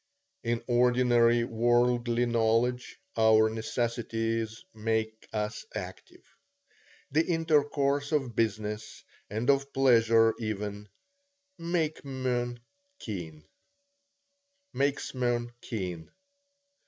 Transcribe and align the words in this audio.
In 0.43 0.63
ordinary 0.65 1.43
worldly 1.43 2.25
knowledge, 2.25 2.97
our 3.15 3.51
necessities 3.51 4.65
make 4.73 5.27
us 5.31 5.63
active. 5.75 6.23
The 7.11 7.23
intercourse 7.23 8.11
of 8.11 8.35
business, 8.35 9.03
and 9.29 9.47
of 9.51 9.71
pleasure 9.73 10.33
even, 10.39 10.89
makes 11.59 12.03
men 12.03 12.59
keen. 12.97 13.43